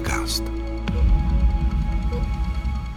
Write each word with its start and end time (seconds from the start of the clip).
podcast. 0.00 0.47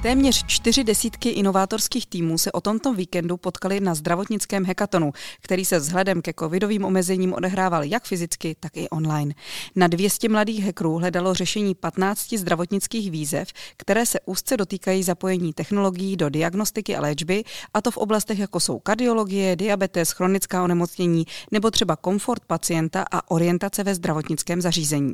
Téměř 0.01 0.45
čtyři 0.47 0.83
desítky 0.83 1.29
inovátorských 1.29 2.07
týmů 2.07 2.38
se 2.38 2.51
o 2.51 2.61
tomto 2.61 2.93
víkendu 2.93 3.38
potkali 3.38 3.79
na 3.79 3.93
zdravotnickém 3.93 4.66
hekatonu, 4.66 5.11
který 5.41 5.66
se 5.66 5.79
vzhledem 5.79 6.21
ke 6.21 6.34
covidovým 6.39 6.85
omezením 6.85 7.34
odehrával 7.34 7.84
jak 7.84 8.03
fyzicky, 8.03 8.55
tak 8.59 8.77
i 8.77 8.89
online. 8.89 9.34
Na 9.75 9.88
200 9.88 10.29
mladých 10.29 10.66
hackerů 10.66 10.98
hledalo 10.98 11.34
řešení 11.34 11.75
15 11.75 12.34
zdravotnických 12.34 13.11
výzev, 13.11 13.48
které 13.77 14.05
se 14.05 14.20
úzce 14.25 14.57
dotýkají 14.57 15.03
zapojení 15.03 15.53
technologií 15.53 16.18
do 16.18 16.29
diagnostiky 16.29 16.95
a 16.95 17.02
léčby, 17.02 17.43
a 17.73 17.81
to 17.81 17.91
v 17.91 17.97
oblastech 17.97 18.39
jako 18.39 18.59
jsou 18.59 18.79
kardiologie, 18.79 19.55
diabetes, 19.55 20.12
chronická 20.12 20.63
onemocnění 20.63 21.26
nebo 21.52 21.71
třeba 21.71 21.95
komfort 21.95 22.45
pacienta 22.48 23.05
a 23.12 23.31
orientace 23.31 23.84
ve 23.84 23.95
zdravotnickém 23.95 24.62
zařízení. 24.62 25.13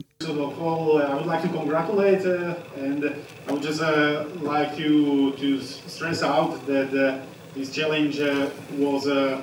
To 4.77 5.31
to 5.33 5.59
stress 5.61 6.23
out 6.23 6.65
that 6.67 6.93
uh, 6.93 7.19
this 7.55 7.71
challenge 7.71 8.19
uh, 8.19 8.49
was 8.73 9.07
uh, 9.07 9.41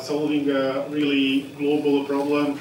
solving 0.00 0.50
a 0.50 0.86
really 0.88 1.42
global 1.56 2.04
problem. 2.04 2.60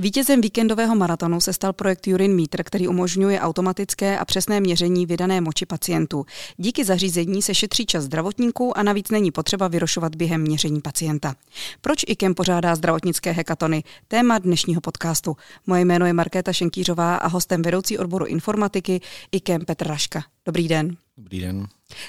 Vítězem 0.00 0.40
víkendového 0.40 0.94
maratonu 0.94 1.40
se 1.40 1.52
stal 1.52 1.72
projekt 1.72 2.06
Urin 2.06 2.40
Meter, 2.40 2.64
který 2.64 2.88
umožňuje 2.88 3.40
automatické 3.40 4.18
a 4.18 4.24
přesné 4.24 4.60
měření 4.60 5.06
vydané 5.06 5.40
moči 5.40 5.66
pacientů. 5.66 6.26
Díky 6.56 6.84
zařízení 6.84 7.42
se 7.42 7.54
šetří 7.54 7.86
čas 7.86 8.04
zdravotníků 8.04 8.78
a 8.78 8.82
navíc 8.82 9.10
není 9.10 9.30
potřeba 9.30 9.68
vyrošovat 9.68 10.14
během 10.14 10.40
měření 10.40 10.80
pacienta. 10.80 11.34
Proč 11.80 12.04
IKEM 12.06 12.34
pořádá 12.34 12.76
zdravotnické 12.76 13.30
hekatony? 13.30 13.84
Téma 14.08 14.38
dnešního 14.38 14.80
podcastu. 14.80 15.36
Moje 15.66 15.84
jméno 15.84 16.06
je 16.06 16.12
Markéta 16.12 16.52
Šenkýřová 16.52 17.16
a 17.16 17.28
hostem 17.28 17.62
vedoucí 17.62 17.98
odboru 17.98 18.26
informatiky 18.26 19.00
IKEM 19.32 19.64
Petr 19.64 19.86
Raška. 19.86 20.24
Dobrý 20.46 20.68
den. 20.68 20.96
Dobrý 21.16 21.40
den. 21.40 21.66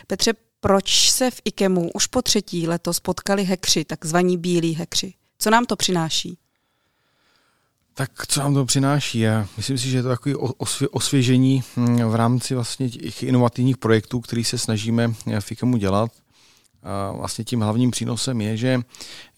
Petře, 0.07 0.33
proč 0.59 1.11
se 1.11 1.31
v 1.31 1.41
IKEMu 1.45 1.89
už 1.93 2.07
po 2.07 2.21
třetí 2.21 2.67
letos 2.67 2.99
potkali 2.99 3.43
hekři, 3.43 3.85
takzvaní 3.85 4.37
bílí 4.37 4.73
hekři? 4.73 5.13
Co 5.37 5.49
nám 5.49 5.65
to 5.65 5.75
přináší? 5.75 6.37
Tak 8.01 8.27
co 8.27 8.39
nám 8.39 8.53
to 8.53 8.65
přináší? 8.65 9.19
Já 9.19 9.47
myslím 9.57 9.77
si, 9.77 9.89
že 9.89 9.97
je 9.97 10.03
to 10.03 10.09
takové 10.09 10.35
osvěžení 10.91 11.63
hm, 11.77 11.95
v 11.95 12.15
rámci 12.15 12.55
vlastně 12.55 12.89
těch 12.89 13.23
inovativních 13.23 13.77
projektů, 13.77 14.19
který 14.19 14.43
se 14.43 14.57
snažíme 14.57 15.13
eh, 15.27 15.41
v 15.41 15.51
IKEMu 15.51 15.77
dělat. 15.77 16.11
A 16.83 17.11
vlastně 17.11 17.43
tím 17.43 17.61
hlavním 17.61 17.91
přínosem 17.91 18.41
je, 18.41 18.57
že, 18.57 18.79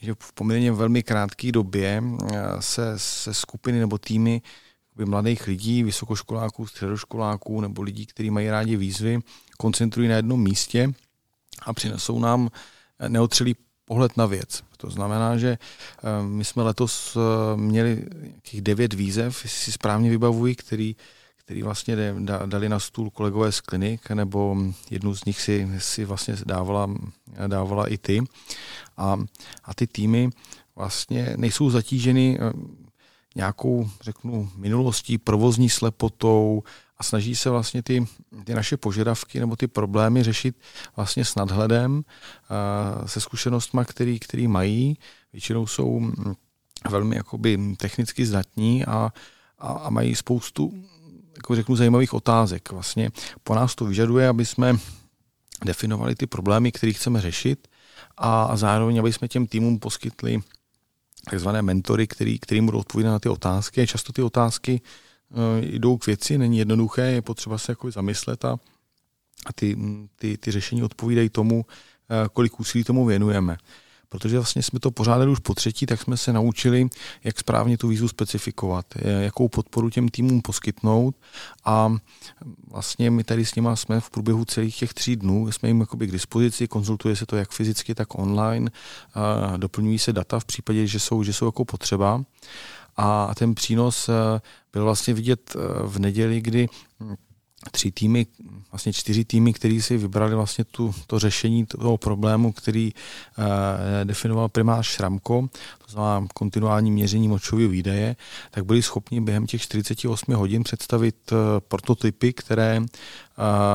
že 0.02 0.14
v 0.20 0.34
poměrně 0.34 0.72
velmi 0.72 1.04
krátké 1.04 1.52
době 1.52 2.04
eh, 2.04 2.38
se, 2.60 2.94
se 2.98 3.34
skupiny 3.34 3.80
nebo 3.80 3.98
týmy 3.98 4.42
mladých 5.06 5.48
lidí, 5.48 5.84
vysokoškoláků, 5.84 6.68
středoškoláků 6.68 7.62
nebo 7.62 7.82
lidí, 7.82 8.06
kteří 8.06 8.30
mají 8.30 8.50
rádi 8.50 8.78
výzvy, 8.78 9.20
koncentrují 9.58 10.08
na 10.08 10.16
jednom 10.16 10.44
místě 10.44 10.94
a 11.62 11.74
přinesou 11.74 12.20
nám 12.20 12.50
eh, 13.00 13.10
neotřelý 13.10 13.56
pohled 13.86 14.18
na 14.18 14.26
věc. 14.26 14.64
To 14.78 14.90
znamená, 14.90 15.38
že 15.38 15.58
eh, 15.58 16.24
my 16.24 16.46
jsme 16.46 16.64
letos 16.64 17.18
eh, 17.18 17.58
měli 17.58 18.06
nějakých 18.22 18.62
devět 18.62 18.94
výzev, 18.94 19.44
jestli 19.44 19.60
si 19.60 19.72
správně 19.72 20.10
vybavují, 20.10 20.56
který, 20.56 20.96
který 21.36 21.64
vlastně 21.64 21.98
dali 22.46 22.70
na 22.70 22.80
stůl 22.80 23.10
kolegové 23.10 23.52
z 23.52 23.62
klinik, 23.62 24.10
nebo 24.10 24.58
jednu 24.92 25.16
z 25.16 25.26
nich 25.26 25.42
si, 25.42 25.70
si 25.78 26.06
vlastně 26.06 26.36
dávala, 26.46 26.90
dávala 27.48 27.88
i 27.88 27.98
ty. 27.98 28.22
A, 28.98 29.20
a 29.64 29.74
ty 29.74 29.88
týmy 29.88 30.30
vlastně 30.76 31.34
nejsou 31.38 31.70
zatíženy 31.70 32.40
eh, 32.42 32.54
nějakou, 33.36 33.90
řeknu, 34.02 34.50
minulostí, 34.56 35.18
provozní 35.18 35.70
slepotou, 35.70 36.64
a 36.98 37.04
snaží 37.04 37.36
se 37.36 37.50
vlastně 37.50 37.84
ty, 37.84 38.06
ty 38.44 38.54
naše 38.54 38.78
požadavky 38.78 39.40
nebo 39.40 39.56
ty 39.56 39.68
problémy 39.68 40.24
řešit 40.24 40.56
vlastně 40.96 41.26
s 41.26 41.36
nadhledem, 41.36 42.04
se 43.06 43.22
zkušenostmi, 43.22 43.82
který, 43.86 44.20
který 44.20 44.48
mají. 44.48 44.98
Většinou 45.34 45.68
jsou 45.68 46.00
mm, 46.00 46.34
velmi 46.90 47.16
jakoby 47.16 47.76
technicky 47.78 48.26
zdatní 48.26 48.86
a, 48.86 49.14
a, 49.60 49.68
a 49.68 49.90
mají 49.90 50.16
spoustu 50.16 50.74
jako 51.38 51.56
řeknu, 51.56 51.76
zajímavých 51.76 52.14
otázek. 52.14 52.72
Vlastně 52.72 53.10
po 53.44 53.56
nás 53.56 53.76
to 53.76 53.86
vyžaduje, 53.86 54.28
aby 54.28 54.46
jsme 54.46 54.76
definovali 55.66 56.16
ty 56.16 56.28
problémy, 56.28 56.72
které 56.72 56.94
chceme 56.94 57.22
řešit 57.22 57.68
a 58.18 58.58
zároveň, 58.58 59.00
aby 59.00 59.14
jsme 59.14 59.28
těm 59.28 59.48
týmům 59.48 59.80
poskytli 59.80 60.40
takzvané 61.30 61.62
mentory, 61.62 62.08
který, 62.08 62.40
který 62.40 62.62
budou 62.62 62.80
odpovídat 62.80 63.12
na 63.12 63.20
ty 63.20 63.30
otázky. 63.30 63.88
Často 63.88 64.14
ty 64.14 64.22
otázky 64.22 64.82
jdou 65.62 65.98
k 65.98 66.06
věci, 66.06 66.38
není 66.38 66.58
jednoduché, 66.58 67.02
je 67.02 67.22
potřeba 67.22 67.58
se 67.58 67.72
jako 67.72 67.92
zamyslet 67.92 68.46
a, 68.46 68.58
a 69.46 69.54
ty, 69.54 69.78
ty, 70.16 70.38
ty 70.38 70.52
řešení 70.52 70.84
odpovídají 70.84 71.30
tomu, 71.30 71.66
eh, 72.10 72.30
kolik 72.34 72.60
úsilí 72.60 72.84
tomu 72.84 73.06
věnujeme. 73.06 73.58
Protože 74.10 74.38
vlastně 74.38 74.64
jsme 74.64 74.80
to 74.80 74.92
pořádali 74.92 75.32
už 75.32 75.40
po 75.40 75.54
třetí, 75.54 75.86
tak 75.86 76.02
jsme 76.02 76.18
se 76.18 76.34
naučili, 76.34 76.88
jak 77.24 77.40
správně 77.40 77.78
tu 77.78 77.88
výzvu 77.88 78.08
specifikovat, 78.08 78.86
eh, 78.96 79.24
jakou 79.24 79.50
podporu 79.50 79.90
těm 79.90 80.10
týmům 80.10 80.42
poskytnout 80.42 81.16
a 81.66 81.96
vlastně 82.72 83.12
my 83.12 83.24
tady 83.24 83.46
s 83.46 83.56
nimi 83.56 83.70
jsme 83.74 84.00
v 84.00 84.10
průběhu 84.10 84.46
celých 84.46 84.78
těch 84.78 84.94
tří 84.94 85.16
dnů, 85.16 85.52
jsme 85.52 85.70
jim 85.70 85.80
jakoby 85.80 86.08
k 86.08 86.12
dispozici, 86.12 86.68
konzultuje 86.68 87.16
se 87.16 87.26
to 87.26 87.36
jak 87.36 87.52
fyzicky, 87.52 87.96
tak 87.96 88.20
online, 88.20 88.72
doplňují 89.58 90.00
se 90.00 90.14
data 90.14 90.40
v 90.40 90.46
případě, 90.46 90.88
že 90.88 91.00
jsou, 91.00 91.24
že 91.24 91.34
jsou 91.34 91.46
jako 91.46 91.66
potřeba 91.66 92.24
a 92.98 93.36
ten 93.36 93.56
přínos 93.56 94.10
eh, 94.10 94.42
byl 94.74 94.84
vlastně 94.84 95.14
vidět 95.14 95.56
eh, 95.56 95.60
v 95.84 96.00
neděli, 96.00 96.42
kdy 96.42 96.68
hm, 97.00 97.16
tři 97.72 97.92
týmy, 97.92 98.26
vlastně 98.72 98.94
čtyři 98.94 99.26
týmy, 99.26 99.54
který 99.54 99.82
si 99.82 99.98
vybrali 99.98 100.36
vlastně 100.36 100.64
tu, 100.64 100.94
to 101.08 101.20
řešení 101.20 101.66
toho 101.66 101.98
problému, 101.98 102.52
který 102.52 102.92
eh, 102.92 104.06
definoval 104.06 104.50
primář 104.50 104.88
Šramko, 104.88 105.48
to 105.86 105.92
znamená 105.92 106.28
kontinuální 106.34 106.92
měření 106.92 107.28
močového 107.28 107.70
výdaje, 107.70 108.16
tak 108.52 108.66
byli 108.66 108.82
schopni 108.82 109.22
během 109.22 109.48
těch 109.48 109.62
48 109.62 110.36
hodin 110.36 110.64
představit 110.64 111.16
eh, 111.32 111.36
prototypy, 111.60 112.34
které 112.34 112.78
eh, 112.78 112.84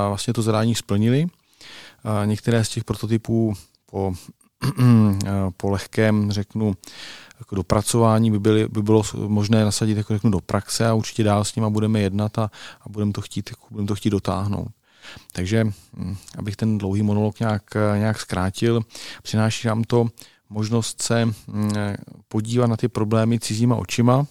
vlastně 0.08 0.32
to 0.32 0.42
zadání 0.42 0.74
splnili. 0.74 1.26
Eh, 1.26 2.26
některé 2.26 2.64
z 2.64 2.68
těch 2.68 2.84
prototypů 2.84 3.54
po, 3.90 4.12
po 5.56 5.70
lehkém, 5.70 6.32
řeknu, 6.32 6.74
jako 7.38 7.54
dopracování 7.54 8.30
by, 8.30 8.38
byly, 8.38 8.68
by 8.68 8.82
bylo 8.82 9.02
možné 9.26 9.64
nasadit 9.64 9.96
jako 9.96 10.14
řeknu, 10.14 10.30
do 10.30 10.40
praxe 10.40 10.88
a 10.88 10.94
určitě 10.94 11.24
dál 11.24 11.44
s 11.44 11.54
nima 11.56 11.70
budeme 11.70 12.00
jednat 12.00 12.38
a, 12.38 12.50
a 12.80 12.88
budeme, 12.88 13.12
to 13.12 13.22
jako 13.50 13.66
budeme 13.70 13.88
to 13.88 13.94
chtít 13.94 14.10
dotáhnout. 14.10 14.68
Takže, 15.32 15.64
hm, 15.96 16.16
abych 16.38 16.56
ten 16.56 16.78
dlouhý 16.78 17.02
monolog 17.02 17.40
nějak, 17.40 17.62
nějak 17.96 18.20
zkrátil, 18.20 18.82
přináší 19.22 19.68
nám 19.68 19.84
to 19.84 20.08
možnost 20.50 21.02
se 21.02 21.24
hm, 21.24 21.70
podívat 22.28 22.66
na 22.66 22.76
ty 22.76 22.88
problémy 22.88 23.38
cizíma 23.38 23.76
očima 23.76 24.26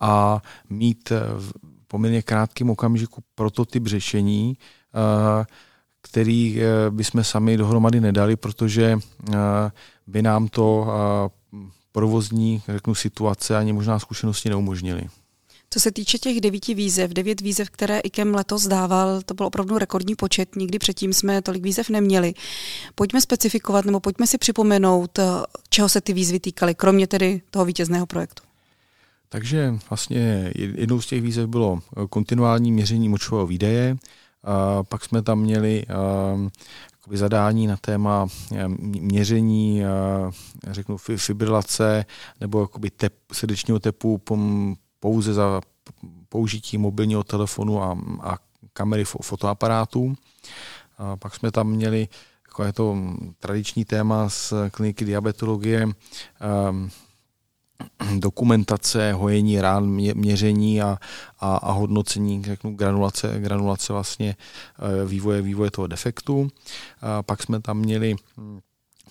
a 0.00 0.42
mít 0.70 1.10
v 1.10 1.52
poměrně 1.86 2.22
krátkém 2.22 2.70
okamžiku 2.70 3.22
prototyp 3.34 3.86
řešení, 3.86 4.58
eh, 4.94 5.46
který 6.10 6.58
eh, 6.60 6.90
bychom 6.90 7.24
sami 7.24 7.56
dohromady 7.56 8.00
nedali, 8.00 8.36
protože 8.36 8.98
eh, 8.98 9.36
by 10.06 10.22
nám 10.22 10.48
to 10.48 10.86
provozní, 11.92 12.62
řeknu, 12.68 12.94
situace 12.94 13.56
ani 13.56 13.72
možná 13.72 13.98
zkušenosti 13.98 14.48
neumožnili. 14.48 15.02
Co 15.70 15.80
se 15.80 15.92
týče 15.92 16.18
těch 16.18 16.40
devíti 16.40 16.74
výzev, 16.74 17.10
devět 17.10 17.40
výzev, 17.40 17.70
které 17.70 17.98
IKEM 17.98 18.34
letos 18.34 18.66
dával, 18.66 19.22
to 19.22 19.34
byl 19.34 19.46
opravdu 19.46 19.78
rekordní 19.78 20.14
počet, 20.14 20.56
nikdy 20.56 20.78
předtím 20.78 21.12
jsme 21.12 21.42
tolik 21.42 21.62
výzev 21.62 21.90
neměli. 21.90 22.34
Pojďme 22.94 23.20
specifikovat 23.20 23.84
nebo 23.84 24.00
pojďme 24.00 24.26
si 24.26 24.38
připomenout, 24.38 25.18
čeho 25.68 25.88
se 25.88 26.00
ty 26.00 26.12
výzvy 26.12 26.40
týkaly, 26.40 26.74
kromě 26.74 27.06
tedy 27.06 27.42
toho 27.50 27.64
vítězného 27.64 28.06
projektu. 28.06 28.42
Takže 29.28 29.74
vlastně 29.90 30.52
jednou 30.54 31.00
z 31.00 31.06
těch 31.06 31.22
výzev 31.22 31.46
bylo 31.46 31.78
kontinuální 32.10 32.72
měření 32.72 33.08
močového 33.08 33.46
výdaje, 33.46 33.90
a 33.90 34.00
pak 34.88 35.04
jsme 35.04 35.22
tam 35.22 35.38
měli 35.38 35.84
zadání 37.10 37.66
na 37.66 37.76
téma 37.76 38.26
eh, 38.54 38.68
měření, 38.68 39.82
řeknu, 40.70 40.96
fibrilace 41.16 42.04
nebo 42.40 42.60
jakoby 42.60 42.90
tep, 42.90 43.14
srdečního 43.32 43.78
tepu 43.78 44.20
pouze 45.00 45.34
za 45.34 45.60
použití 46.28 46.78
mobilního 46.78 47.24
telefonu 47.24 47.82
a, 47.82 47.98
a 48.20 48.36
kamery 48.72 49.04
fotoaparátů. 49.04 50.14
A 50.98 51.16
pak 51.16 51.34
jsme 51.34 51.50
tam 51.50 51.68
měli 51.68 52.08
jako 52.46 52.64
je 52.64 52.72
to 52.72 52.96
tradiční 53.38 53.84
téma 53.84 54.28
z 54.28 54.52
kliniky 54.70 55.04
diabetologie, 55.04 55.88
dokumentace, 58.18 59.12
hojení 59.12 59.60
rán, 59.60 59.86
měření 60.14 60.82
a, 60.82 60.98
a, 61.40 61.56
a 61.56 61.72
hodnocení 61.72 62.44
řeknu, 62.44 62.74
granulace, 62.74 63.34
granulace 63.38 63.92
vlastně 63.92 64.36
e, 64.78 65.06
vývoje, 65.06 65.42
vývoje 65.42 65.70
toho 65.70 65.86
defektu. 65.86 66.48
A 67.00 67.22
pak 67.22 67.42
jsme 67.42 67.60
tam 67.60 67.78
měli 67.78 68.16
hm, 68.36 68.60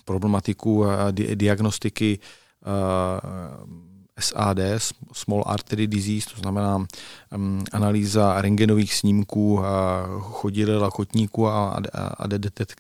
problematiku 0.06 0.86
di, 1.12 1.36
diagnostiky 1.36 2.20
SAD, 4.20 4.60
Small 5.14 5.44
Artery 5.46 5.88
Disease, 5.88 6.30
to 6.36 6.42
znamená 6.42 6.76
um, 7.36 7.64
analýza 7.72 8.42
rengenových 8.42 8.94
snímků 8.94 9.62
chodidel 10.20 10.86
a 10.86 10.92
kotníků 10.92 11.48
a, 11.48 11.70
a, 11.94 12.08
a 12.08 12.28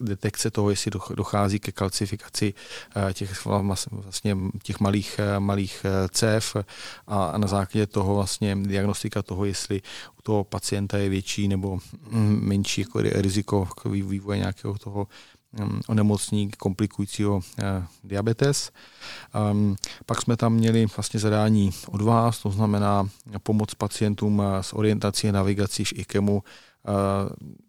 detekce 0.02 0.52
toho, 0.52 0.70
jestli 0.70 0.92
dochází 1.16 1.60
ke 1.60 1.72
kalcifikaci 1.72 2.54
těch, 3.14 3.46
vlastně 3.92 4.38
těch 4.64 4.80
malých, 4.80 5.20
malých 5.40 5.86
cév. 6.10 6.56
A, 7.08 7.38
na 7.38 7.48
základě 7.48 7.88
toho 7.88 8.16
vlastně 8.16 8.56
diagnostika 8.56 9.22
toho, 9.22 9.46
jestli 9.46 9.82
u 10.20 10.22
toho 10.22 10.44
pacienta 10.44 10.98
je 10.98 11.10
větší 11.10 11.48
nebo 11.48 11.80
mm, 12.10 12.40
menší 12.44 12.82
jako 12.82 13.02
riziko 13.02 13.68
vývoje 13.86 14.38
nějakého 14.38 14.78
toho 14.78 15.08
onemocnění 15.88 16.52
komplikujícího 16.52 17.42
eh, 17.60 17.88
diabetes. 18.04 18.72
Um, 19.52 19.76
pak 20.06 20.22
jsme 20.22 20.38
tam 20.38 20.54
měli 20.54 20.86
vlastně 20.98 21.20
zadání 21.20 21.72
od 21.88 22.02
vás, 22.02 22.40
to 22.40 22.50
znamená 22.50 23.10
pomoc 23.44 23.74
pacientům 23.74 24.42
eh, 24.42 24.64
s 24.64 24.74
orientací 24.74 25.30
a 25.30 25.32
navigací 25.32 25.86
v 25.86 25.94
IKEMu, 25.94 26.44
eh, 26.44 26.92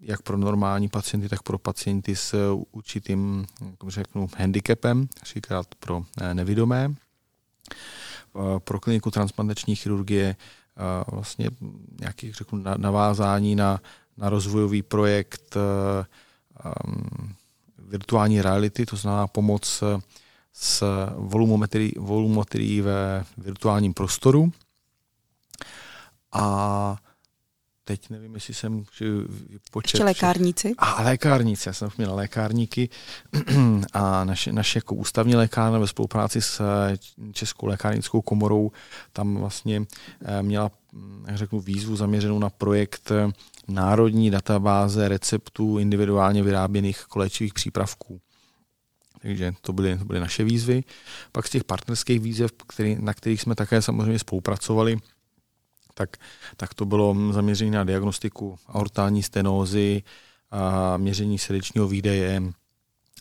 jak 0.01 0.23
pro 0.23 0.37
normální 0.37 0.89
pacienty, 0.89 1.29
tak 1.29 1.43
pro 1.43 1.59
pacienty 1.59 2.17
s 2.17 2.55
určitým, 2.73 3.47
jak 3.61 3.91
řeknu, 3.91 4.29
handicapem, 4.37 5.09
říkat 5.25 5.67
pro 5.75 6.05
nevidomé. 6.33 6.95
Pro 8.59 8.81
kliniku 8.81 9.11
transplantační 9.11 9.77
chirurgie 9.77 10.37
vlastně 11.13 11.51
nějakých 12.01 12.35
řeknu, 12.35 12.63
navázání 12.77 13.57
na, 13.57 13.81
na 14.17 14.31
rozvojový 14.31 14.83
projekt 14.83 15.57
um, 15.57 17.35
virtuální 17.89 18.43
reality, 18.43 18.87
to 18.87 18.97
znamená 18.97 19.27
pomoc 19.27 19.83
s 20.53 20.85
volumometrií, 21.17 21.93
volumometrií 21.99 22.81
ve 22.81 23.25
virtuálním 23.37 23.95
prostoru. 23.95 24.53
A 26.33 26.97
teď 27.89 28.11
nevím, 28.11 28.35
jestli 28.35 28.55
jsem 28.55 28.85
počet... 29.71 29.95
Ještě 29.95 30.05
lékárníci? 30.05 30.75
A 30.79 31.03
lékárníci, 31.03 31.69
já 31.69 31.73
jsem 31.73 31.89
měl 31.99 32.15
lékárníky 32.15 32.89
a 33.93 34.25
naše, 34.25 34.53
naše 34.53 34.79
jako 34.79 34.95
ústavní 34.95 35.37
lékárna 35.37 35.79
ve 35.79 35.87
spolupráci 35.87 36.43
s 36.43 36.63
Českou 37.33 37.67
lékárnickou 37.67 38.23
komorou 38.23 38.73
tam 39.13 39.37
vlastně 39.37 39.87
eh, 40.25 40.43
měla, 40.43 40.71
jak 41.27 41.37
řeknu, 41.37 41.61
výzvu 41.61 41.97
zaměřenou 41.97 42.39
na 42.39 42.51
projekt 42.51 43.13
národní 43.69 44.31
databáze 44.31 45.09
receptů 45.09 45.79
individuálně 45.79 46.43
vyráběných 46.43 47.17
léčivých 47.17 47.55
přípravků. 47.55 48.21
Takže 49.23 49.55
to 49.61 49.73
byly, 49.73 49.99
to 49.99 50.05
byly 50.05 50.21
naše 50.21 50.45
výzvy. 50.45 50.85
Pak 51.33 51.47
z 51.47 51.51
těch 51.51 51.65
partnerských 51.65 52.21
výzev, 52.21 52.51
který, 52.67 52.97
na 53.01 53.15
kterých 53.15 53.41
jsme 53.41 53.55
také 53.55 53.83
samozřejmě 53.83 54.19
spolupracovali, 54.19 54.99
tak, 55.99 56.17
tak 56.57 56.75
to 56.75 56.85
bylo 56.85 57.17
zaměření 57.31 57.71
na 57.71 57.85
diagnostiku 57.85 58.59
aortální 58.67 59.23
stenózy, 59.23 60.03
a 60.51 60.97
měření 60.97 61.39
srdečního 61.39 61.89
výdeje, 61.89 62.43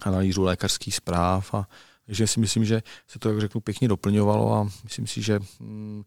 analýzu 0.01 0.43
lékařských 0.43 0.95
zpráv. 0.95 1.53
A, 1.53 1.67
takže 2.05 2.27
si 2.27 2.39
myslím, 2.39 2.65
že 2.65 2.83
se 3.07 3.19
to, 3.19 3.29
jak 3.29 3.39
řeknu, 3.39 3.61
pěkně 3.61 3.87
doplňovalo 3.87 4.53
a 4.53 4.69
myslím 4.83 5.07
si, 5.07 5.21
že 5.21 5.39
mm, 5.59 6.03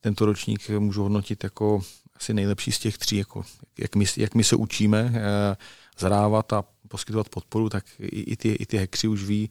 tento 0.00 0.26
ročník 0.26 0.68
můžu 0.68 1.02
hodnotit 1.02 1.44
jako 1.44 1.80
asi 2.16 2.34
nejlepší 2.34 2.72
z 2.72 2.78
těch 2.78 2.98
tří, 2.98 3.16
jako 3.16 3.44
jak, 3.78 3.96
my, 3.96 4.04
jak 4.16 4.34
my 4.34 4.44
se 4.44 4.56
učíme 4.56 5.12
eh, 5.14 5.56
zadávat 5.98 6.52
a 6.52 6.64
poskytovat 6.88 7.28
podporu, 7.28 7.68
tak 7.68 7.84
i, 7.98 8.20
i, 8.20 8.36
ty, 8.36 8.48
i 8.52 8.66
ty 8.66 8.76
hekři 8.76 9.08
už 9.08 9.24
ví, 9.24 9.50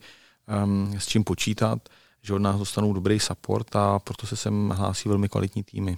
um, 0.63 0.99
s 0.99 1.07
čím 1.07 1.23
počítat, 1.23 1.89
že 2.21 2.33
od 2.33 2.39
nás 2.39 2.59
dostanou 2.59 2.93
dobrý 2.93 3.19
support 3.19 3.75
a 3.75 3.99
proto 3.99 4.27
se 4.27 4.35
sem 4.35 4.69
hlásí 4.69 5.09
velmi 5.09 5.29
kvalitní 5.29 5.63
týmy. 5.63 5.97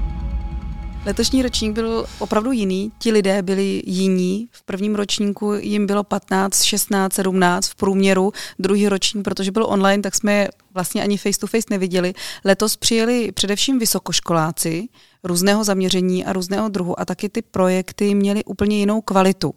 Letošní 1.05 1.43
ročník 1.43 1.73
byl 1.73 2.05
opravdu 2.19 2.51
jiný. 2.51 2.91
Ti 2.99 3.11
lidé 3.11 3.41
byli 3.41 3.81
jiní. 3.85 4.47
V 4.51 4.63
prvním 4.63 4.95
ročníku 4.95 5.53
jim 5.53 5.87
bylo 5.87 6.03
15, 6.03 6.63
16, 6.63 7.13
17 7.13 7.67
v 7.67 7.75
průměru. 7.75 8.33
Druhý 8.59 8.87
ročník, 8.87 9.23
protože 9.23 9.51
byl 9.51 9.65
online, 9.65 10.03
tak 10.03 10.15
jsme 10.15 10.47
vlastně 10.73 11.03
ani 11.03 11.17
face 11.17 11.39
to 11.39 11.47
face 11.47 11.67
neviděli. 11.69 12.13
Letos 12.45 12.77
přijeli 12.77 13.31
především 13.31 13.79
vysokoškoláci 13.79 14.87
různého 15.23 15.63
zaměření 15.63 16.25
a 16.25 16.33
různého 16.33 16.69
druhu 16.69 16.99
a 16.99 17.05
taky 17.05 17.29
ty 17.29 17.41
projekty 17.41 18.15
měly 18.15 18.43
úplně 18.43 18.77
jinou 18.77 19.01
kvalitu. 19.01 19.53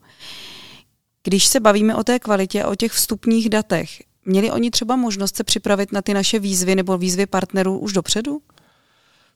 Když 1.23 1.46
se 1.46 1.61
bavíme 1.61 1.94
o 1.94 2.05
té 2.05 2.19
kvalitě 2.19 2.62
a 2.62 2.69
o 2.69 2.75
těch 2.75 2.93
vstupních 2.93 3.49
datech, 3.49 3.91
měli 4.25 4.50
oni 4.50 4.70
třeba 4.70 4.96
možnost 4.96 5.37
se 5.37 5.44
připravit 5.44 5.93
na 5.93 6.02
ty 6.02 6.14
naše 6.14 6.38
výzvy 6.38 6.75
nebo 6.75 6.99
výzvy 6.99 7.26
partnerů 7.26 7.79
už 7.79 7.93
dopředu? 7.93 8.41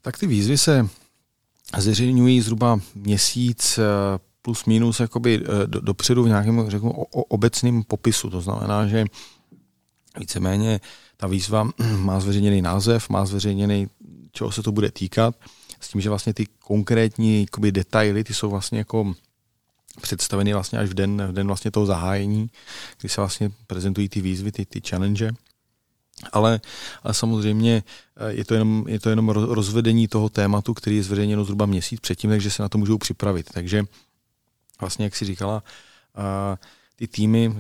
Tak 0.03 0.19
ty 0.19 0.27
výzvy 0.27 0.59
se 0.59 0.89
zveřejňují 1.77 2.41
zhruba 2.41 2.81
měsíc 2.95 3.79
eh, 3.79 3.83
plus 4.43 4.65
minus 4.65 5.01
jakoby 5.01 5.43
eh, 5.45 5.67
do, 5.67 5.81
dopředu 5.81 6.25
v 6.25 6.29
nějakém 6.29 6.71
řeknu, 6.71 6.91
obecným 7.11 7.85
popisu. 7.85 8.31
To 8.31 8.41
znamená, 8.41 8.87
že 8.87 9.05
víceméně 10.19 10.81
ta 11.17 11.27
výzva 11.27 11.71
má 11.97 12.21
zveřejněný 12.21 12.63
název, 12.63 13.09
má 13.09 13.27
zveřejněný, 13.27 13.89
čeho 14.33 14.53
se 14.53 14.63
to 14.63 14.73
bude 14.73 14.91
týkat, 14.91 15.35
s 15.81 15.89
tím, 15.89 16.01
že 16.01 16.09
vlastně 16.09 16.35
ty 16.35 16.47
konkrétní 16.59 17.41
jakoby, 17.41 17.73
detaily, 17.73 18.25
ty 18.25 18.35
jsou 18.35 18.51
vlastně 18.51 18.79
jako 18.79 19.15
představeny 20.01 20.53
vlastně 20.53 20.79
až 20.79 20.89
v 20.89 20.95
den, 20.95 21.23
v 21.29 21.33
den 21.33 21.47
vlastně 21.47 21.71
toho 21.71 21.87
zahájení, 21.87 22.51
kdy 23.01 23.09
se 23.09 23.21
vlastně 23.21 23.51
prezentují 23.67 24.09
ty 24.09 24.21
výzvy, 24.21 24.53
ty, 24.53 24.67
ty 24.67 24.81
challenge. 24.89 25.31
Ale, 26.33 26.61
ale 27.03 27.15
samozřejmě 27.15 27.83
eh, 28.17 28.33
je 28.33 28.45
to, 28.45 28.55
jenom, 28.55 28.85
je 28.89 29.01
to 29.01 29.11
jenom 29.11 29.29
rozvedení 29.29 30.09
toho 30.09 30.29
tématu, 30.29 30.75
který 30.75 30.97
je 30.97 31.03
zveřejněno 31.03 31.45
zhruba 31.45 31.67
měsíc 31.67 32.01
předtím, 32.01 32.31
takže 32.31 32.51
se 32.51 32.63
na 32.63 32.69
to 32.69 32.79
můžou 32.79 32.99
připravit. 32.99 33.47
Takže 33.53 33.85
vlastně, 34.81 35.05
jak 35.05 35.17
si 35.17 35.25
říkala, 35.25 35.63
uh, 36.19 36.57
ty 36.97 37.07
týmy, 37.07 37.55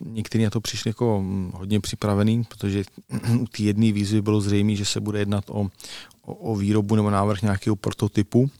některý 0.00 0.44
na 0.44 0.50
to 0.50 0.60
přišli 0.60 0.88
jako 0.88 1.20
hm, 1.22 1.52
hodně 1.54 1.80
připravený, 1.80 2.44
protože 2.44 2.84
u 3.40 3.46
té 3.46 3.62
jedné 3.62 3.92
výzvy 3.92 4.22
bylo 4.22 4.40
zřejmé, 4.40 4.74
že 4.74 4.84
se 4.84 5.00
bude 5.00 5.18
jednat 5.18 5.44
o, 5.50 5.68
o, 6.22 6.34
o 6.34 6.56
výrobu 6.56 6.96
nebo 6.96 7.10
návrh 7.10 7.42
nějakého 7.42 7.76
prototypu, 7.76 8.50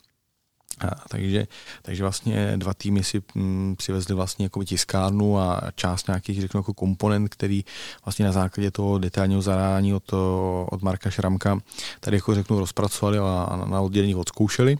a, 0.80 1.08
takže, 1.08 1.46
takže 1.82 2.02
vlastně 2.02 2.52
dva 2.56 2.74
týmy 2.74 3.04
si 3.04 3.16
m, 3.16 3.42
mm, 3.42 3.76
přivezli 3.76 4.14
vlastně 4.14 4.44
jako 4.44 4.64
tiskárnu 4.64 5.38
a 5.38 5.60
část 5.74 6.08
nějakých 6.08 6.40
řeknu 6.40 6.58
jako 6.58 6.74
komponent, 6.74 7.28
který 7.28 7.64
vlastně 8.04 8.24
na 8.24 8.32
základě 8.32 8.70
toho 8.70 8.98
detailního 8.98 9.42
zadání 9.42 9.94
od, 9.94 10.12
od 10.70 10.82
Marka 10.82 11.10
Šramka 11.10 11.58
tady 12.00 12.16
jako 12.16 12.34
řeknu 12.34 12.58
rozpracovali 12.58 13.18
a, 13.18 13.46
a 13.50 13.56
na 13.56 13.80
oddělení 13.80 14.14
odzkoušeli. 14.14 14.76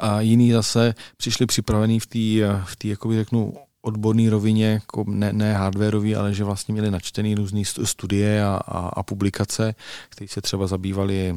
A 0.00 0.20
jiný 0.20 0.52
zase 0.52 0.94
přišli 1.16 1.46
připravení 1.46 2.00
v 2.00 2.06
té, 2.06 2.18
v 2.64 2.76
tý, 2.78 2.96
řeknu, 3.12 3.54
odborné 3.82 4.30
rovině, 4.30 4.66
jako 4.66 5.04
ne, 5.06 5.32
ne 5.32 5.54
hardwareový, 5.54 6.16
ale 6.16 6.34
že 6.34 6.44
vlastně 6.44 6.72
měli 6.72 6.90
načtený 6.90 7.34
různé 7.34 7.62
studie 7.64 8.44
a, 8.44 8.60
a, 8.66 8.78
a 8.88 9.02
publikace, 9.02 9.74
které 10.08 10.28
se 10.28 10.40
třeba 10.40 10.66
zabývaly 10.66 11.36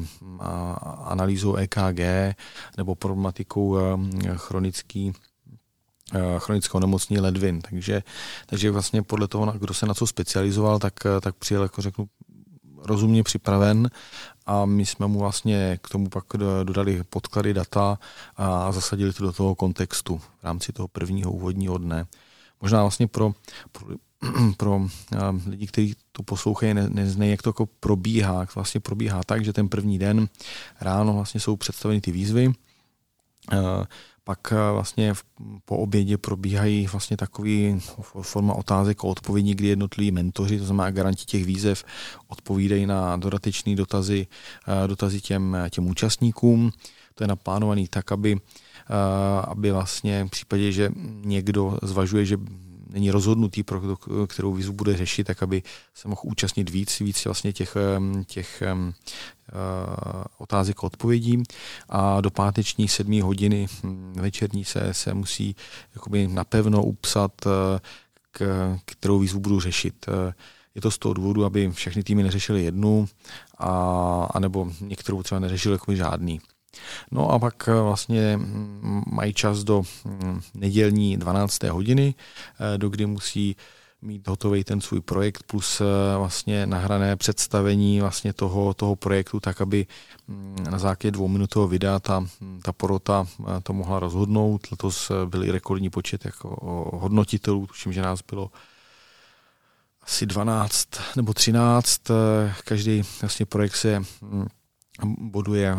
analýzou 1.04 1.54
EKG 1.54 2.00
nebo 2.76 2.94
problematikou 2.94 3.76
chronický 4.36 5.12
chronického 6.38 6.80
nemocní 6.80 7.20
ledvin. 7.20 7.60
Takže, 7.60 8.02
takže 8.46 8.70
vlastně 8.70 9.02
podle 9.02 9.28
toho, 9.28 9.52
kdo 9.52 9.74
se 9.74 9.86
na 9.86 9.94
co 9.94 10.06
specializoval, 10.06 10.78
tak, 10.78 10.94
tak 11.20 11.34
přijel, 11.36 11.62
jako 11.62 11.82
řeknu, 11.82 12.08
rozumně 12.84 13.22
připraven 13.22 13.90
a 14.46 14.64
my 14.64 14.86
jsme 14.86 15.06
mu 15.06 15.18
vlastně 15.18 15.78
k 15.82 15.88
tomu 15.88 16.08
pak 16.08 16.24
dodali 16.62 17.02
podklady 17.10 17.54
data 17.54 17.98
a 18.36 18.72
zasadili 18.72 19.12
to 19.12 19.24
do 19.24 19.32
toho 19.32 19.54
kontextu 19.54 20.18
v 20.18 20.44
rámci 20.44 20.72
toho 20.72 20.88
prvního 20.88 21.32
úvodního 21.32 21.78
dne 21.78 22.06
možná 22.62 22.82
vlastně 22.82 23.06
pro, 23.06 23.32
pro, 23.72 23.86
pro 24.56 24.80
lidi, 25.46 25.66
kteří 25.66 25.94
to 26.12 26.22
poslouchají, 26.22 26.74
ne, 26.74 26.88
neznají, 26.90 27.30
jak 27.30 27.42
to 27.42 27.48
jako 27.48 27.66
probíhá. 27.66 28.46
Vlastně 28.54 28.80
probíhá 28.80 29.20
tak, 29.26 29.44
že 29.44 29.52
ten 29.52 29.68
první 29.68 29.98
den 29.98 30.28
ráno 30.80 31.12
vlastně 31.12 31.40
jsou 31.40 31.56
představeny 31.56 32.00
ty 32.00 32.12
výzvy, 32.12 32.52
pak 34.24 34.52
vlastně 34.72 35.14
po 35.64 35.76
obědě 35.76 36.18
probíhají 36.18 36.86
vlastně 36.86 37.16
takový 37.16 37.80
forma 38.22 38.54
otázek 38.54 39.04
a 39.04 39.06
odpovědí, 39.06 39.54
kdy 39.54 39.68
jednotliví 39.68 40.10
mentoři, 40.10 40.58
to 40.58 40.64
znamená 40.64 40.90
garanti 40.90 41.24
těch 41.24 41.44
výzev, 41.44 41.84
odpovídají 42.28 42.86
na 42.86 43.16
dodatečné 43.16 43.76
dotazy, 43.76 44.26
dotazy 44.86 45.20
těm, 45.20 45.56
těm 45.70 45.86
účastníkům. 45.86 46.70
To 47.14 47.24
je 47.24 47.28
naplánovaný 47.28 47.88
tak, 47.88 48.12
aby 48.12 48.40
aby 49.44 49.72
vlastně 49.72 50.24
v 50.24 50.30
případě, 50.30 50.72
že 50.72 50.90
někdo 51.24 51.78
zvažuje, 51.82 52.24
že 52.24 52.36
není 52.92 53.10
rozhodnutý, 53.10 53.62
pro 53.62 53.96
kterou 54.26 54.54
výzvu 54.54 54.72
bude 54.72 54.96
řešit, 54.96 55.24
tak 55.24 55.42
aby 55.42 55.62
se 55.94 56.08
mohl 56.08 56.20
účastnit 56.24 56.70
víc, 56.70 56.98
víc 56.98 57.24
vlastně 57.24 57.52
těch, 57.52 57.76
těch 58.26 58.62
otázek 60.38 60.78
a 60.78 60.82
odpovědí 60.82 61.42
a 61.88 62.20
do 62.20 62.30
páteční 62.30 62.88
sedmí 62.88 63.20
hodiny 63.20 63.66
hm, 63.82 64.12
večerní 64.16 64.64
se, 64.64 64.94
se 64.94 65.14
musí 65.14 65.56
jakoby 65.94 66.28
napevno 66.28 66.82
upsat, 66.82 67.32
k, 68.32 68.78
kterou 68.84 69.18
výzvu 69.18 69.40
budu 69.40 69.60
řešit. 69.60 70.06
Je 70.74 70.80
to 70.80 70.90
z 70.90 70.98
toho 70.98 71.14
důvodu, 71.14 71.44
aby 71.44 71.70
všechny 71.70 72.02
týmy 72.02 72.22
neřešily 72.22 72.64
jednu, 72.64 73.08
a, 73.58 74.28
anebo 74.34 74.70
některou 74.80 75.22
třeba 75.22 75.38
neřešili 75.38 75.74
jako 75.74 75.94
žádný. 75.94 76.40
No 77.10 77.30
a 77.30 77.38
pak 77.38 77.68
eh, 77.68 77.72
vlastně 77.72 78.36
mm, 78.36 79.02
mají 79.12 79.34
čas 79.34 79.64
do 79.64 79.82
mm, 80.04 80.40
nedělní 80.54 81.16
12. 81.16 81.62
hodiny, 81.62 82.14
eh, 82.74 82.78
do 82.78 82.88
kdy 82.88 83.06
musí 83.06 83.56
mít 84.02 84.28
hotový 84.28 84.64
ten 84.64 84.80
svůj 84.80 85.00
projekt 85.00 85.42
plus 85.42 85.80
eh, 85.80 85.84
vlastně 86.18 86.66
nahrané 86.66 87.16
představení 87.16 88.00
vlastně 88.00 88.32
toho, 88.32 88.74
toho 88.74 88.96
projektu, 88.96 89.40
tak 89.40 89.60
aby 89.60 89.86
mm, 90.28 90.56
na 90.70 90.78
základě 90.78 91.10
dvouminutového 91.10 91.68
videa 91.68 91.98
ta, 91.98 92.26
ta 92.62 92.72
porota 92.72 93.26
to 93.62 93.72
mohla 93.72 93.98
rozhodnout. 94.00 94.70
Letos 94.70 95.12
byl 95.24 95.44
i 95.44 95.50
rekordní 95.50 95.90
počet 95.90 96.24
jako 96.24 96.48
hodnotitelů, 96.94 97.66
tuším, 97.66 97.92
že 97.92 98.02
nás 98.02 98.20
bylo 98.30 98.50
asi 100.02 100.26
12 100.26 100.88
nebo 101.16 101.34
13. 101.34 102.00
Každý 102.64 103.02
vlastně 103.20 103.46
projekt 103.46 103.76
se 103.76 104.02
boduje 105.04 105.76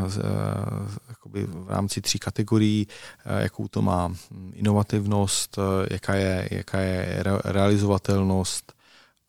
jakoby 1.09 1.43
v 1.43 1.69
rámci 1.69 2.01
tří 2.01 2.19
kategorií, 2.19 2.87
jakou 3.25 3.67
to 3.67 3.81
má 3.81 4.15
inovativnost, 4.53 5.59
jaká 5.91 6.15
je, 6.15 6.49
jaká 6.51 6.79
je 6.79 7.23
realizovatelnost 7.43 8.73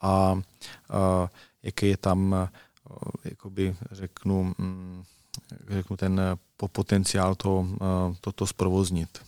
a, 0.00 0.41
jaký 1.62 1.88
je 1.88 1.97
tam, 1.97 2.49
jakoby 3.25 3.76
řeknu, 3.91 4.55
řeknu 5.69 5.97
ten 5.97 6.21
potenciál 6.73 7.35
to, 7.35 7.67
to, 8.21 8.33
to 8.33 8.47
zprovoznit. 8.47 9.19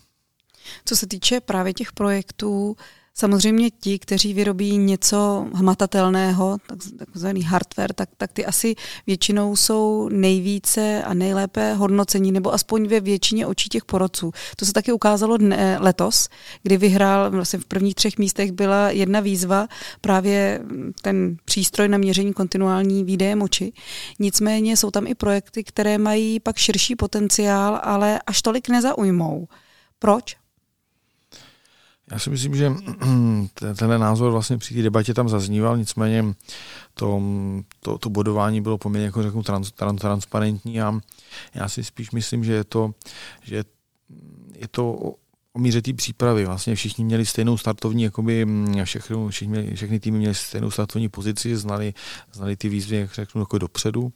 Co 0.85 0.97
se 0.97 1.07
týče 1.07 1.41
právě 1.41 1.75
těch 1.75 1.93
projektů, 1.93 2.77
Samozřejmě 3.19 3.71
ti, 3.71 3.99
kteří 3.99 4.35
vyrobí 4.35 4.79
něco 4.79 5.47
hmatatelného, 5.55 6.59
takzvaný 6.99 7.43
hardware, 7.43 7.93
tak, 7.93 8.09
tak 8.17 8.33
ty 8.33 8.47
asi 8.47 8.75
většinou 9.07 9.57
jsou 9.57 10.09
nejvíce 10.09 11.03
a 11.03 11.15
nejlépe 11.15 11.75
hodnocení, 11.75 12.33
nebo 12.33 12.55
aspoň 12.55 12.87
ve 12.87 13.01
většině 13.01 13.47
očí 13.47 13.69
těch 13.69 13.85
porodců. 13.85 14.33
To 14.57 14.65
se 14.65 14.73
taky 14.73 14.93
ukázalo 14.93 15.37
dne, 15.37 15.79
letos, 15.81 16.29
kdy 16.63 16.77
vyhrál, 16.77 17.31
vlastně 17.31 17.59
v 17.59 17.65
prvních 17.65 17.95
třech 17.95 18.19
místech 18.19 18.53
byla 18.53 18.91
jedna 18.91 19.21
výzva, 19.21 19.69
právě 20.01 20.61
ten 21.03 21.37
přístroj 21.45 21.89
na 21.89 21.99
měření 21.99 22.33
kontinuální 22.33 23.05
výdeje 23.05 23.37
moči. 23.37 23.73
Nicméně 24.19 24.77
jsou 24.77 24.91
tam 24.91 25.07
i 25.07 25.15
projekty, 25.15 25.65
které 25.65 25.99
mají 25.99 26.41
pak 26.41 26.57
širší 26.57 26.97
potenciál, 26.97 27.81
ale 27.83 28.21
až 28.27 28.43
tolik 28.43 28.69
nezaujmou. 28.69 29.49
Proč? 29.99 30.37
Já 32.11 32.19
si 32.19 32.31
myslím, 32.31 32.57
že 32.57 32.73
tenhle 33.55 33.99
názor 33.99 34.33
vlastně 34.33 34.59
při 34.59 34.75
té 34.75 34.83
debatě 34.83 35.15
tam 35.15 35.29
zazníval, 35.29 35.79
nicméně 35.79 36.25
to, 36.95 37.23
to, 37.81 37.99
to 37.99 38.11
bodování 38.11 38.61
bylo 38.61 38.79
poměrně 38.79 39.07
jako 39.07 39.23
řeknu, 39.23 39.43
trans, 39.43 39.73
trans, 39.73 40.01
transparentní 40.01 40.81
a 40.81 41.01
já 41.55 41.69
si 41.69 41.85
spíš 41.85 42.11
myslím, 42.11 42.45
že 42.45 42.53
je 42.53 42.65
to, 42.65 42.95
že 43.43 43.65
je 44.55 44.69
to 44.71 45.17
o 45.55 45.59
míře 45.59 45.83
té 45.83 45.93
přípravy. 45.93 46.45
Vlastně 46.45 46.75
všichni 46.75 47.05
měli 47.05 47.27
stejnou 47.27 47.59
startovní, 47.59 48.03
jakoby 48.03 48.47
všechny, 48.85 49.29
všichni, 49.29 49.75
všechny 49.75 50.01
týmy 50.01 50.19
měli 50.19 50.35
stejnou 50.35 50.71
startovní 50.71 51.09
pozici, 51.09 51.57
znali, 51.57 51.95
znali 52.33 52.57
ty 52.57 52.69
výzvy, 52.69 52.97
jak 52.97 53.15
řeknu, 53.15 53.41
jako 53.41 53.59
dopředu 53.59 54.13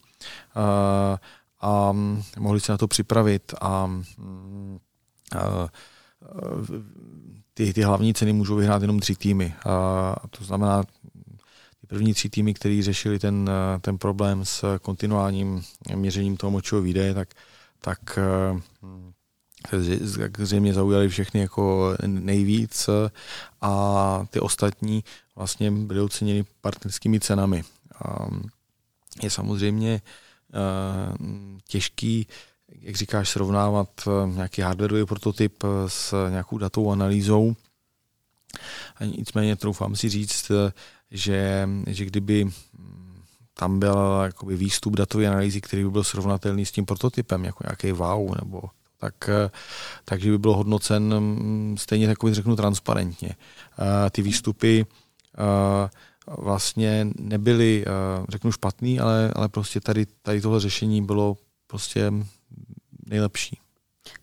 a, 0.54 1.18
a 1.60 1.92
mohli 2.38 2.60
se 2.60 2.72
na 2.72 2.78
to 2.78 2.88
připravit 2.88 3.54
a, 3.60 3.66
a, 3.66 5.38
a 5.38 5.68
ty, 7.54 7.72
ty 7.72 7.82
hlavní 7.82 8.14
ceny 8.14 8.32
můžou 8.32 8.56
vyhrát 8.56 8.82
jenom 8.82 9.00
tři 9.00 9.14
týmy. 9.14 9.54
A 9.68 10.14
to 10.30 10.44
znamená, 10.44 10.82
ty 11.80 11.86
první 11.86 12.14
tři 12.14 12.28
týmy, 12.30 12.54
který 12.54 12.82
řešili 12.82 13.18
ten, 13.18 13.50
ten 13.80 13.98
problém 13.98 14.44
s 14.44 14.78
kontinuálním 14.78 15.62
měřením 15.94 16.36
toho 16.36 16.50
močového 16.50 16.82
výdeje, 16.82 17.14
tak, 17.14 17.28
tak 17.80 18.18
se 19.68 19.98
zřejmě 20.38 20.74
zaujali 20.74 21.08
všechny 21.08 21.40
jako 21.40 21.94
nejvíc 22.06 22.88
a 23.60 24.26
ty 24.30 24.40
ostatní 24.40 25.04
vlastně 25.36 25.70
byly 25.70 26.00
oceněny 26.00 26.44
partnerskými 26.60 27.20
cenami. 27.20 27.62
A 28.04 28.26
je 29.22 29.30
samozřejmě 29.30 30.00
těžký 31.68 32.26
jak 32.80 32.96
říkáš, 32.96 33.28
srovnávat 33.28 33.88
eh, 34.06 34.32
nějaký 34.34 34.62
hardwareový 34.62 35.06
prototyp 35.06 35.64
eh, 35.64 35.68
s 35.88 36.30
nějakou 36.30 36.58
datovou 36.58 36.92
analýzou. 36.92 37.54
A 38.96 39.04
nicméně 39.04 39.56
troufám 39.56 39.96
si 39.96 40.08
říct, 40.08 40.50
eh, 40.50 40.72
že, 41.10 41.68
že 41.86 42.04
kdyby 42.04 42.44
hm, 42.44 43.22
tam 43.54 43.78
byl 43.78 44.20
jakoby 44.24 44.56
výstup 44.56 44.96
datové 44.96 45.26
analýzy, 45.26 45.60
který 45.60 45.84
by 45.84 45.90
byl 45.90 46.04
srovnatelný 46.04 46.66
s 46.66 46.72
tím 46.72 46.86
prototypem, 46.86 47.44
jako 47.44 47.64
nějaký 47.66 47.92
wow, 47.92 48.34
nebo 48.40 48.62
tak, 48.98 49.30
takže 50.04 50.30
by 50.30 50.38
byl 50.38 50.52
hodnocen 50.52 51.14
hm, 51.18 51.76
stejně 51.78 52.06
takový, 52.06 52.34
řeknu, 52.34 52.56
transparentně. 52.56 53.36
Ty 54.10 54.22
výstupy 54.22 54.86
vlastně 56.26 57.06
nebyly, 57.18 57.84
řeknu, 58.28 58.52
špatný, 58.52 59.00
ale, 59.00 59.32
ale 59.34 59.48
prostě 59.48 59.80
tady, 59.80 60.06
tady 60.22 60.40
tohle 60.40 60.60
řešení 60.60 61.02
bylo 61.02 61.36
prostě 61.66 62.12
nejlepší. 63.06 63.58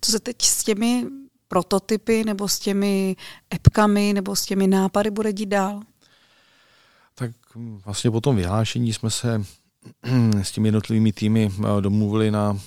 Co 0.02 0.12
se 0.12 0.20
teď 0.20 0.42
s 0.42 0.64
těmi 0.64 1.06
prototypy 1.48 2.24
nebo 2.24 2.48
s 2.48 2.60
těmi 2.60 3.16
epkami 3.54 4.14
nebo 4.14 4.36
s 4.36 4.46
těmi 4.46 4.68
nápady 4.68 5.12
bude 5.12 5.34
dít 5.34 5.50
dál? 5.50 5.82
Tak 7.16 7.32
vlastně 7.86 8.12
po 8.12 8.22
tom 8.22 8.36
vyhlášení 8.36 8.94
jsme 8.94 9.10
se 9.10 9.44
s 10.42 10.52
těmi 10.52 10.68
jednotlivými 10.68 11.14
týmy 11.14 11.52
eh, 11.60 11.82
domluvili 11.82 12.32
na 12.32 12.60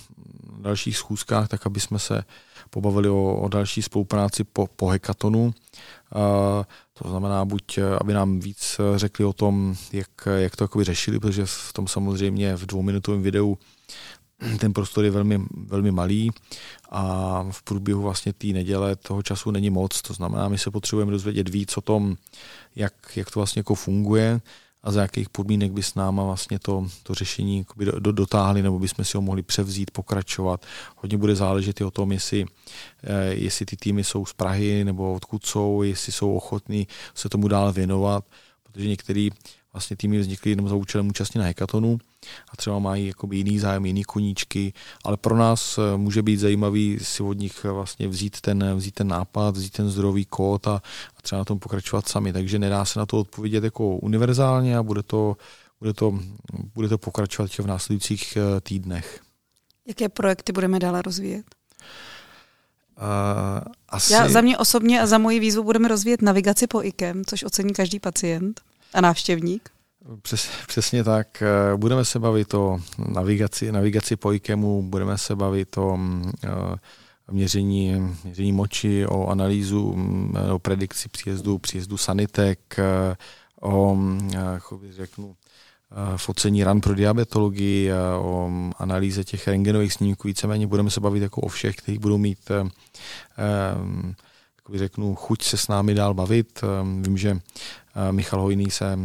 dalších 0.60 0.96
schůzkách, 0.96 1.48
tak 1.48 1.66
aby 1.66 1.80
jsme 1.80 1.98
se 1.98 2.24
pobavili 2.70 3.08
o, 3.08 3.34
o 3.40 3.48
další 3.48 3.82
spolupráci 3.82 4.44
po, 4.44 4.66
po 4.66 4.88
hekatonu. 4.88 5.44
Uh, 5.44 5.52
to 6.92 7.08
znamená, 7.08 7.44
buď 7.44 7.78
eh, 7.78 7.98
aby 8.00 8.12
nám 8.12 8.40
víc 8.40 8.80
řekli 8.96 9.24
o 9.24 9.32
tom, 9.32 9.76
jak, 9.92 10.28
jak 10.36 10.56
to 10.56 10.68
řešili, 10.80 11.20
protože 11.20 11.42
v 11.46 11.72
tom 11.72 11.88
samozřejmě 11.88 12.56
v 12.56 12.66
dvouminutovém 12.66 13.22
videu 13.22 13.58
ten 14.58 14.72
prostor 14.72 15.04
je 15.04 15.10
velmi, 15.10 15.40
velmi 15.66 15.90
malý 15.90 16.30
a 16.90 17.42
v 17.50 17.62
průběhu 17.62 18.02
vlastně 18.02 18.32
té 18.32 18.46
neděle 18.46 18.96
toho 18.96 19.22
času 19.22 19.50
není 19.50 19.70
moc. 19.70 20.02
To 20.02 20.14
znamená, 20.14 20.48
my 20.48 20.58
se 20.58 20.70
potřebujeme 20.70 21.12
dozvědět 21.12 21.48
víc 21.48 21.76
o 21.76 21.80
tom, 21.80 22.16
jak, 22.76 22.94
jak 23.16 23.30
to 23.30 23.40
vlastně 23.40 23.60
jako 23.60 23.74
funguje 23.74 24.40
a 24.82 24.92
za 24.92 25.02
jakých 25.02 25.28
podmínek 25.28 25.72
by 25.72 25.82
s 25.82 25.94
náma 25.94 26.24
vlastně 26.24 26.58
to, 26.58 26.86
to 27.02 27.14
řešení 27.14 27.66
do, 27.76 28.00
do, 28.00 28.12
dotáhli, 28.12 28.62
nebo 28.62 28.78
bychom 28.78 29.04
si 29.04 29.16
ho 29.16 29.20
mohli 29.20 29.42
převzít, 29.42 29.90
pokračovat. 29.90 30.66
Hodně 30.96 31.18
bude 31.18 31.34
záležet 31.36 31.80
i 31.80 31.84
o 31.84 31.90
tom, 31.90 32.12
jestli, 32.12 32.46
eh, 33.04 33.34
jestli 33.34 33.66
ty 33.66 33.76
týmy 33.76 34.04
jsou 34.04 34.26
z 34.26 34.32
Prahy 34.32 34.84
nebo 34.84 35.14
odkud 35.14 35.46
jsou, 35.46 35.82
jestli 35.82 36.12
jsou 36.12 36.34
ochotní 36.34 36.88
se 37.14 37.28
tomu 37.28 37.48
dál 37.48 37.72
věnovat, 37.72 38.24
protože 38.62 38.88
některý 38.88 39.30
vlastně 39.72 39.96
týmy 39.96 40.18
vznikly 40.18 40.50
jenom 40.50 40.68
za 40.68 40.74
účelem 40.74 41.08
účastní 41.08 41.38
na 41.38 41.44
hekatonu 41.44 41.98
a 42.52 42.56
třeba 42.56 42.78
mají 42.78 43.06
jakoby 43.06 43.36
jiný 43.36 43.58
zájem, 43.58 43.86
jiný 43.86 44.04
koníčky, 44.04 44.72
ale 45.04 45.16
pro 45.16 45.36
nás 45.36 45.78
eh, 45.78 45.96
může 45.96 46.22
být 46.22 46.36
zajímavý 46.36 46.98
si 47.02 47.22
od 47.22 47.32
nich 47.38 47.64
eh, 47.64 47.70
vlastně 47.70 48.08
vzít 48.08 48.40
ten, 48.40 48.76
vzít 48.76 48.94
ten 48.94 49.08
nápad, 49.08 49.56
vzít 49.56 49.72
ten 49.72 49.90
zdrový 49.90 50.24
kód 50.24 50.66
a, 50.66 50.82
a 51.16 51.22
třeba 51.22 51.38
na 51.38 51.44
tom 51.44 51.58
pokračovat 51.58 52.08
sami. 52.08 52.32
Takže 52.32 52.58
nedá 52.58 52.84
se 52.84 52.98
na 52.98 53.06
to 53.06 53.18
odpovědět 53.18 53.64
jako 53.64 53.96
univerzálně 53.96 54.76
a 54.76 54.82
bude 54.82 55.02
to, 55.02 55.36
bude 55.80 55.92
to, 55.92 56.18
bude 56.74 56.88
to 56.88 56.98
pokračovat 56.98 57.50
v 57.50 57.66
následujících 57.66 58.36
eh, 58.36 58.60
týdnech. 58.60 59.20
Jaké 59.88 60.08
projekty 60.08 60.52
budeme 60.52 60.78
dále 60.78 61.02
rozvíjet? 61.02 61.44
Uh, 63.00 63.72
asi... 63.88 64.12
Já, 64.12 64.28
za 64.28 64.40
mě 64.40 64.58
osobně 64.58 65.00
a 65.00 65.06
za 65.06 65.18
moji 65.18 65.40
výzvu 65.40 65.62
budeme 65.62 65.88
rozvíjet 65.88 66.22
navigaci 66.22 66.66
po 66.66 66.82
IKEM, 66.82 67.24
což 67.24 67.44
ocení 67.44 67.72
každý 67.72 68.00
pacient 68.00 68.60
a 68.94 69.00
návštěvník. 69.00 69.70
Přes, 70.22 70.48
přesně 70.66 71.04
tak. 71.04 71.42
Eh, 71.42 71.76
budeme 71.76 72.04
se 72.04 72.18
bavit 72.18 72.54
o 72.54 72.80
navigaci, 73.08 73.72
navigaci 73.72 74.16
po 74.16 74.32
IKEMu, 74.32 74.82
budeme 74.82 75.18
se 75.18 75.36
bavit 75.36 75.78
o 75.78 75.96
mm, 75.96 76.32
eh, 76.44 76.48
měření, 77.30 77.94
měření 78.24 78.52
moči, 78.52 79.06
o 79.06 79.26
analýzu, 79.26 79.92
mm, 79.92 80.34
o 80.52 80.58
predikci 80.58 81.08
příjezdu, 81.08 81.58
příjezdu 81.58 81.96
sanitek, 81.96 82.78
eh, 82.78 83.16
o, 83.60 83.94
mm, 83.94 84.30
řeknu, 84.90 85.36
focení 86.16 86.64
ran 86.64 86.80
pro 86.80 86.94
diabetologii, 86.94 87.90
o 88.18 88.50
analýze 88.78 89.24
těch 89.24 89.48
rengenových 89.48 89.92
snímků, 89.92 90.28
víceméně 90.28 90.66
budeme 90.66 90.90
se 90.90 91.00
bavit 91.00 91.22
jako 91.22 91.40
o 91.40 91.48
všech, 91.48 91.76
kteří 91.76 91.98
budou 91.98 92.18
mít 92.18 92.38
řeknu, 94.74 95.14
chuť 95.14 95.42
se 95.42 95.56
s 95.56 95.68
námi 95.68 95.94
dál 95.94 96.14
bavit. 96.14 96.60
Vím, 97.00 97.18
že 97.18 97.40
Michal 98.10 98.40
Hojný 98.40 98.70
se 98.70 98.98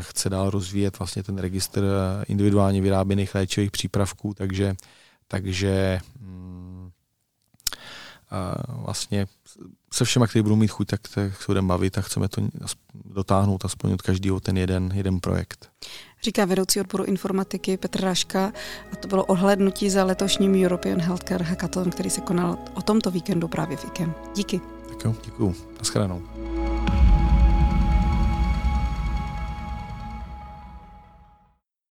chce 0.00 0.30
dál 0.30 0.50
rozvíjet 0.50 0.98
vlastně 0.98 1.22
ten 1.22 1.38
registr 1.38 1.82
individuálně 2.26 2.80
vyráběných 2.80 3.34
léčivých 3.34 3.70
přípravků, 3.70 4.34
takže, 4.34 4.76
takže 5.28 6.00
mm, 6.20 6.90
vlastně 8.68 9.26
se 9.92 10.04
všema, 10.04 10.26
kteří 10.26 10.42
budou 10.42 10.56
mít 10.56 10.68
chuť, 10.68 10.86
tak 10.86 11.08
se 11.08 11.32
budeme 11.46 11.68
bavit 11.68 11.98
a 11.98 12.00
chceme 12.00 12.28
to 12.28 12.42
dotáhnout 13.04 13.64
a 13.64 13.68
splnit 13.68 14.02
každýho 14.02 14.40
ten 14.40 14.56
jeden, 14.56 14.92
jeden 14.94 15.20
projekt. 15.20 15.70
Říká 16.22 16.44
vedoucí 16.44 16.80
odboru 16.80 17.04
informatiky 17.04 17.76
Petr 17.76 18.00
Raška 18.00 18.52
a 18.92 18.96
to 18.96 19.08
bylo 19.08 19.24
ohlednutí 19.24 19.90
za 19.90 20.04
letošním 20.04 20.64
European 20.64 21.00
Healthcare 21.00 21.44
Hackathon, 21.44 21.90
který 21.90 22.10
se 22.10 22.20
konal 22.20 22.58
o 22.74 22.82
tomto 22.82 23.10
víkendu 23.10 23.48
právě 23.48 23.76
v 23.76 23.84
IKEM. 23.84 24.14
Díky. 24.36 24.60
Tak 24.88 25.04
jo, 25.04 25.14
děkuju. 25.24 25.54
Naschledanou. 25.78 26.22